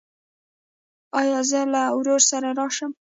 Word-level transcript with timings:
ایا 1.19 1.39
زه 1.49 1.61
له 1.73 1.83
ورور 1.97 2.21
سره 2.31 2.49
راشم؟ 2.59 2.91